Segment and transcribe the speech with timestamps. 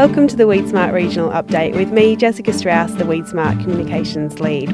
[0.00, 4.70] Welcome to the WeedSmart Regional Update with me, Jessica Strauss, the WeedSmart Communications Lead.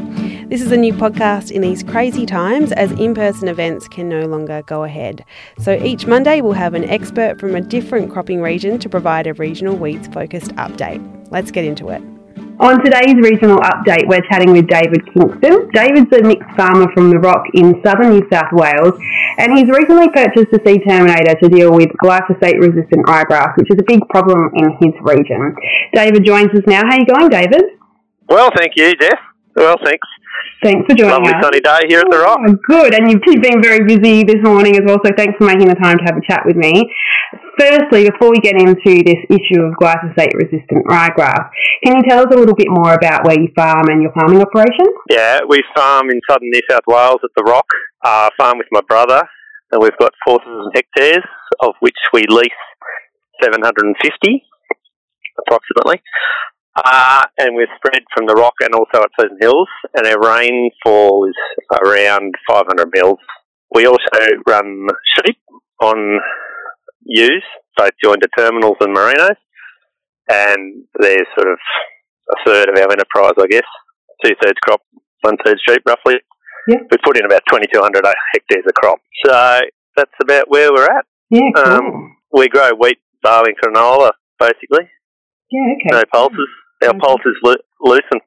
[0.49, 4.25] This is a new podcast in these crazy times as in person events can no
[4.27, 5.25] longer go ahead.
[5.59, 9.35] So each Monday we'll have an expert from a different cropping region to provide a
[9.35, 11.03] regional weeds focused update.
[11.33, 12.16] Let's get into it.
[12.59, 15.69] On today's regional update, we're chatting with David Kingston.
[15.75, 18.99] David's a mixed farmer from the Rock in southern New South Wales,
[19.37, 23.77] and he's recently purchased a seed terminator to deal with glyphosate resistant ryegrass, which is
[23.79, 25.55] a big problem in his region.
[25.93, 26.81] David joins us now.
[26.81, 27.63] How are you going, David?
[28.31, 29.19] Well, thank you, Jeff.
[29.55, 30.09] Well, thanks.
[30.63, 31.43] Thanks for joining Lovely us.
[31.43, 32.41] Lovely sunny day here at the Rock.
[32.41, 35.69] Oh, good, and you've been very busy this morning as well, so thanks for making
[35.69, 36.89] the time to have a chat with me.
[37.59, 41.49] Firstly, before we get into this issue of glyphosate resistant ryegrass,
[41.85, 44.41] can you tell us a little bit more about where you farm and your farming
[44.41, 44.87] operation?
[45.11, 47.67] Yeah, we farm in southern New South Wales at the Rock.
[48.05, 49.23] Uh, farm with my brother,
[49.73, 51.25] and we've got 4,000 hectares,
[51.61, 52.51] of which we lease
[53.43, 54.43] 750
[55.39, 56.01] approximately.
[56.85, 61.27] Uh, and we're spread from the Rock and also at Pleasant Hills, and our rainfall
[61.29, 61.35] is
[61.85, 63.19] around 500 mils.
[63.75, 65.39] We also run sheep
[65.81, 66.21] on
[67.05, 67.45] ewes,
[67.77, 69.37] both joined to terminals and merinos,
[70.31, 71.59] and they're sort of
[72.31, 73.67] a third of our enterprise, I guess.
[74.25, 74.83] Two thirds crop,
[75.23, 76.17] one third sheep, roughly.
[76.69, 76.79] Yeah.
[76.91, 78.99] We put in about 2,200 hectares of crop.
[79.25, 79.61] So
[79.97, 81.07] that's about where we're at.
[81.31, 81.73] Yeah, cool.
[81.73, 84.91] Um, we grow wheat, barley, and canola, basically.
[85.51, 85.91] yeah, okay.
[85.93, 86.49] No pulses.
[86.85, 87.01] Our Mhm.
[87.01, 88.21] pulses lu- lucerne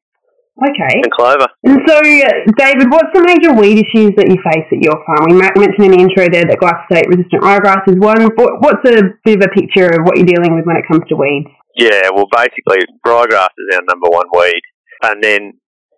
[0.59, 0.95] Okay.
[1.03, 1.47] and clover.
[1.63, 5.29] And so, uh, David, what's the major weed issues that you face at your farm?
[5.29, 8.27] We mentioned in the intro there that glyphosate-resistant ryegrass is one.
[8.35, 11.15] What's a bit of a picture of what you're dealing with when it comes to
[11.15, 11.47] weeds?
[11.77, 14.61] Yeah, well, basically, ryegrass is our number one weed,
[15.03, 15.53] and then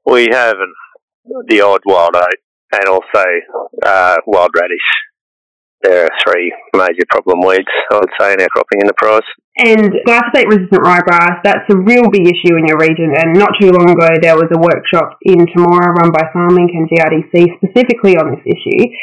[0.06, 0.74] we have an,
[1.48, 2.40] the odd wild oat
[2.74, 3.24] and also
[3.86, 4.88] uh, wild radish.
[5.84, 9.26] There are three major problem weeds, I would say, in our cropping enterprise.
[9.58, 13.14] And glyphosate-resistant ryegrass, that's a real big issue in your region.
[13.18, 16.88] And not too long ago, there was a workshop in Temora run by FarmLink and
[16.88, 18.94] GRDC specifically on this issue.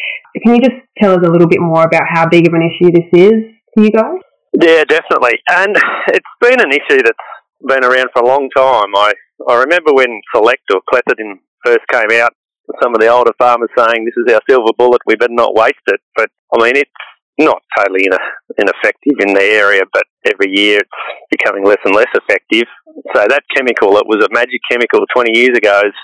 [0.43, 2.91] Can you just tell us a little bit more about how big of an issue
[2.93, 3.35] this is
[3.75, 4.23] for you guys?
[4.55, 5.39] Yeah, definitely.
[5.51, 5.77] And
[6.09, 7.29] it's been an issue that's
[7.67, 8.95] been around for a long time.
[8.95, 9.13] I,
[9.49, 12.33] I remember when Select or Clethodim first came out,
[12.83, 15.85] some of the older farmers saying this is our silver bullet, we better not waste
[15.87, 16.01] it.
[16.17, 16.91] But I mean, it's
[17.39, 22.11] not totally ine- ineffective in the area, but every year it's becoming less and less
[22.15, 22.67] effective.
[23.15, 25.95] So that chemical, it was a magic chemical 20 years ago, is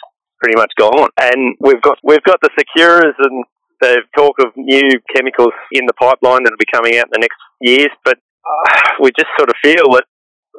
[0.41, 1.11] pretty much gone.
[1.21, 3.45] And we've got we've got the Sakuras and
[3.81, 7.21] the talk of new chemicals in the pipeline that will be coming out in the
[7.21, 10.05] next years, but uh, we just sort of feel that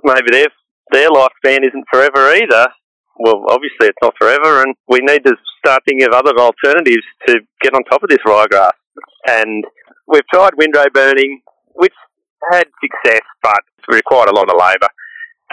[0.04, 0.48] maybe their
[0.92, 2.68] their lifespan isn't forever either.
[3.18, 7.40] Well, obviously it's not forever, and we need to start thinking of other alternatives to
[7.62, 8.76] get on top of this ryegrass.
[9.28, 9.64] And
[10.08, 11.42] we've tried windrow burning,
[11.74, 11.94] which
[12.52, 14.90] had success, but required a lot of labour.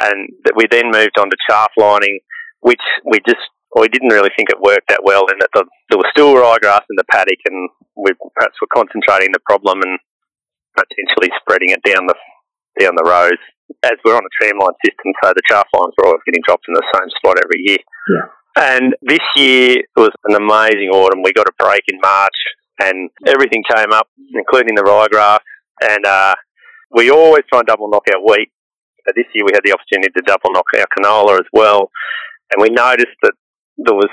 [0.00, 2.20] And we then moved on to chaff lining,
[2.60, 3.40] which we just
[3.78, 5.24] we didn't really think it worked that well.
[5.30, 9.32] And that the, there was still ryegrass in the paddock, and we perhaps were concentrating
[9.32, 9.98] the problem and
[10.76, 12.16] potentially spreading it down the
[12.80, 13.40] down the rows.
[13.82, 16.74] As we're on a tramline system, so the chaff lines are always getting dropped in
[16.74, 17.78] the same spot every year.
[18.08, 18.26] Yeah.
[18.56, 21.22] And this year was an amazing autumn.
[21.22, 22.36] We got a break in March,
[22.80, 25.40] and everything came up, including the ryegrass.
[25.82, 26.34] And uh,
[26.92, 28.52] we always try and double knock our wheat.
[29.04, 31.90] But this year we had the opportunity to double knock our canola as well.
[32.52, 33.32] And we noticed that
[33.78, 34.10] there was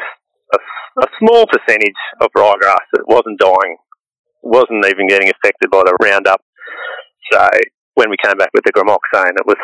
[0.53, 0.57] a,
[1.03, 3.77] a small percentage of ryegrass that wasn't dying,
[4.41, 6.41] wasn't even getting affected by the Roundup.
[7.31, 7.47] So
[7.99, 9.59] when we came back with the gramoxone, it was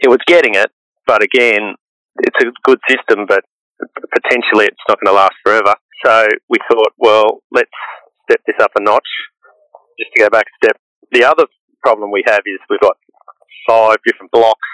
[0.00, 0.70] it was getting it,
[1.06, 1.74] but again,
[2.18, 3.44] it's a good system, but
[4.12, 5.74] potentially it's not going to last forever.
[6.04, 7.70] So we thought, well, let's
[8.28, 9.06] step this up a notch.
[9.98, 10.76] Just to go back a step,
[11.12, 11.46] the other
[11.82, 12.96] problem we have is we've got
[13.68, 14.68] five different blocks,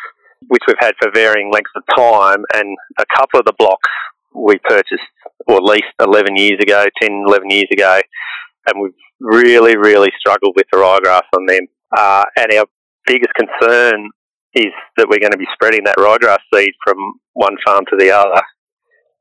[0.48, 3.90] which we've had for varying lengths of time, and a couple of the blocks
[4.34, 5.12] we purchased
[5.46, 8.00] or leased 11 years ago, 10, 11 years ago,
[8.66, 11.66] and we've really, really struggled with the ryegrass on them.
[11.96, 12.66] Uh, and our
[13.06, 14.10] biggest concern
[14.54, 16.96] is that we're going to be spreading that ryegrass seed from
[17.32, 18.40] one farm to the other.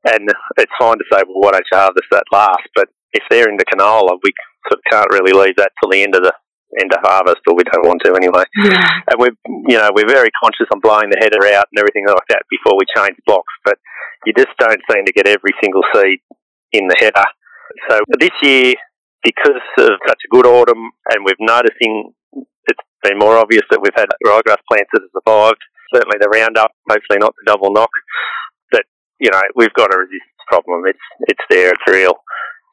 [0.04, 0.28] And
[0.58, 2.68] it's fine to say, well, why don't you harvest that last?
[2.74, 4.32] But if they're into canola, we
[4.68, 6.32] sort of can't really leave that till the end of the
[6.80, 8.44] end of harvest, or we don't want to anyway.
[8.56, 9.00] Yeah.
[9.10, 9.36] And we're,
[9.70, 12.76] you know, we're very conscious on blowing the header out and everything like that before
[12.76, 13.54] we change blocks.
[13.64, 13.78] But
[14.26, 16.18] you just don't seem to get every single seed
[16.72, 17.24] in the header.
[17.88, 18.74] So this year,
[19.22, 22.12] because of such a good autumn, and we're noticing
[22.66, 25.62] it's been more obvious that we've had ryegrass plants that have survived.
[25.94, 27.90] Certainly the Roundup, hopefully not the double knock.
[28.70, 28.84] But
[29.20, 30.84] you know, we've got a resistance problem.
[30.86, 31.70] It's it's there.
[31.70, 32.14] It's real.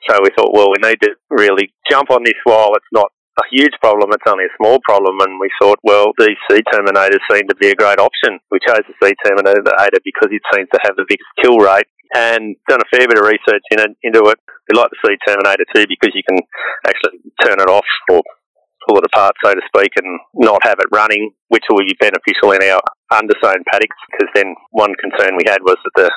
[0.09, 3.47] So we thought, well, we need to really jump on this while it's not a
[3.49, 5.19] huge problem, it's only a small problem.
[5.21, 8.39] And we thought, well, these seed terminators seem to be a great option.
[8.51, 9.63] We chose the seed terminator
[10.03, 13.25] because it seems to have the biggest kill rate and done a fair bit of
[13.25, 14.39] research in it, into it.
[14.67, 16.39] We like the seed terminator too because you can
[16.85, 18.21] actually turn it off or
[18.91, 22.51] pull it apart, so to speak, and not have it running, which will be beneficial
[22.51, 22.83] in our
[23.15, 23.95] undersown paddocks.
[24.11, 26.11] Because then one concern we had was that the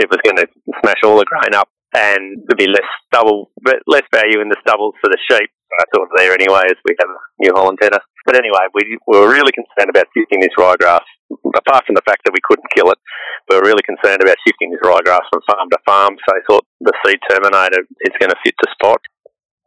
[0.00, 0.48] it was going to
[0.82, 3.50] smash all the grain up and there'd be less stubble,
[3.86, 5.48] less value in the stubbles for the sheep.
[5.94, 7.98] Sort of there anyway, as we have a New Holland header.
[8.26, 11.02] But anyway, we, we were really concerned about shifting this ryegrass.
[11.34, 12.98] Apart from the fact that we couldn't kill it,
[13.50, 16.14] we were really concerned about shifting this ryegrass from farm to farm.
[16.22, 19.02] So I thought the seed terminator is going to fit the spot.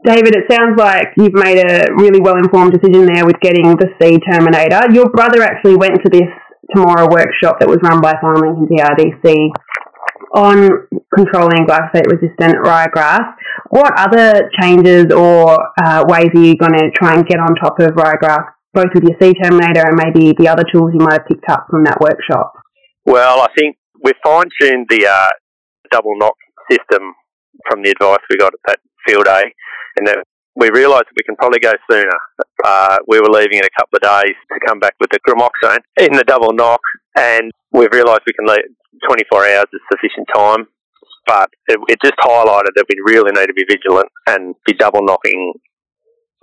[0.06, 3.90] David, it sounds like you've made a really well informed decision there with getting the
[4.00, 4.82] seed terminator.
[4.94, 6.30] Your brother actually went to this
[6.76, 9.50] Temora workshop that was run by Farmlink and GRDC
[10.36, 13.34] on controlling glyphosate resistant ryegrass,
[13.70, 17.80] what other changes or uh, ways are you going to try and get on top
[17.80, 21.28] of ryegrass, both with your seed terminator and maybe the other tools you might have
[21.28, 22.54] picked up from that workshop?
[23.06, 25.30] Well, I think we've fine tuned the uh,
[25.90, 26.36] double knock
[26.70, 27.14] system
[27.70, 29.44] from the advice we got at that field day,
[29.98, 30.24] and that
[30.56, 32.18] we realised that we can probably go sooner.
[32.66, 35.80] Uh, we were leaving in a couple of days to come back with the gramoxone
[35.98, 36.82] in the double knock,
[37.18, 38.66] and we've realised we can leave
[39.08, 40.66] 24 hours is sufficient time.
[41.28, 45.04] But it, it just highlighted that we really need to be vigilant and be double
[45.04, 45.54] knocking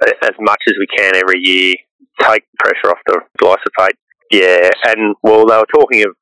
[0.02, 1.74] as much as we can every year,
[2.20, 3.96] take pressure off the glyphosate.
[4.30, 6.14] Yeah, and well, they were talking of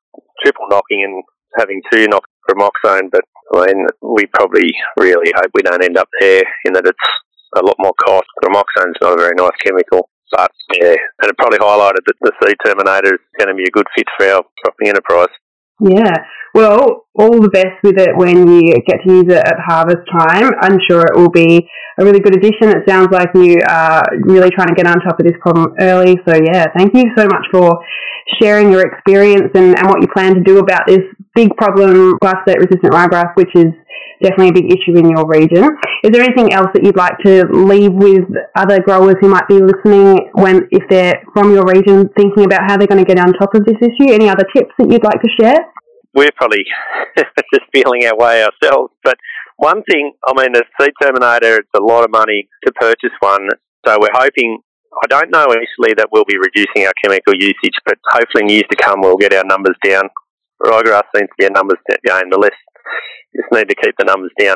[0.43, 1.23] triple knocking and
[1.57, 3.21] having two knock gramoxone, but
[3.55, 6.97] I mean, we probably really hope we don't end up there in that it's
[7.55, 8.27] a lot more cost.
[8.43, 10.09] Gramoxone's not a very nice chemical.
[10.31, 10.51] But
[10.81, 13.85] yeah, and it probably highlighted that the seed terminator is going to be a good
[13.95, 15.29] fit for our cropping enterprise.
[15.79, 16.25] Yeah.
[16.55, 20.53] Well, all the best with it when you get to use it at harvest time.
[20.61, 21.67] I'm sure it will be
[21.99, 22.69] a really good addition.
[22.69, 26.17] It sounds like you are really trying to get on top of this problem early.
[26.27, 27.77] So, yeah, thank you so much for
[28.41, 31.01] sharing your experience and, and what you plan to do about this
[31.35, 33.73] big problem, glyphosate resistant ryegrass, which is
[34.21, 35.69] definitely a big issue in your region.
[36.03, 38.25] Is there anything else that you'd like to leave with
[38.55, 42.77] other growers who might be listening when, if they're from your region, thinking about how
[42.77, 44.11] they're going to get on top of this issue?
[44.11, 45.59] Any other tips that you'd like to share?
[46.13, 46.63] We're probably
[47.17, 49.17] just feeling our way ourselves, but
[49.57, 53.49] one thing, I mean, the seed terminator, it's a lot of money to purchase one,
[53.85, 54.59] so we're hoping
[55.01, 58.69] I don't know initially that we'll be reducing our chemical usage, but hopefully in years
[58.69, 60.03] to come we'll get our numbers down.
[60.65, 62.29] Ryegrass seems to be a numbers game.
[62.29, 62.57] The less
[63.35, 64.55] just need to keep the numbers down.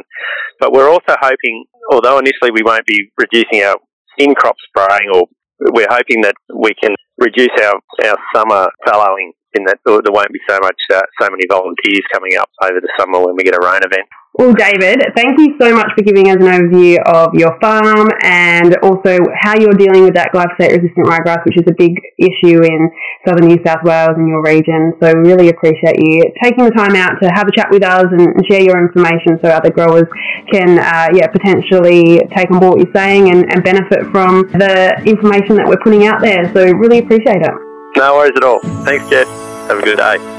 [0.60, 3.78] But we're also hoping, although initially we won't be reducing our
[4.18, 5.26] in crop spraying, or
[5.74, 10.42] we're hoping that we can reduce our, our summer fallowing in that there won't be
[10.50, 13.64] so much uh, so many volunteers coming up over the summer when we get a
[13.64, 14.06] rain event.
[14.38, 18.78] Well, David, thank you so much for giving us an overview of your farm and
[18.84, 22.92] also how you're dealing with that glyphosate resistant ryegrass, which is a big issue in
[23.26, 24.94] southern New South Wales and your region.
[25.02, 28.06] So, we really appreciate you taking the time out to have a chat with us
[28.14, 30.06] and share your information so other growers
[30.54, 35.02] can, uh, yeah, potentially take on board what you're saying and, and benefit from the
[35.10, 36.46] information that we're putting out there.
[36.54, 37.54] So, really appreciate it.
[37.98, 38.62] No worries at all.
[38.86, 39.26] Thanks, Jed.
[39.66, 40.37] Have a good day.